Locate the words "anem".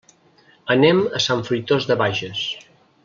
0.75-1.01